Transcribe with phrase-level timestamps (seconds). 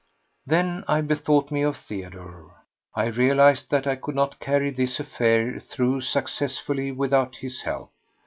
[0.47, 2.55] Then I bethought me of Theodore.
[2.95, 7.91] I realised that I could not carry this affair through successfully without his help.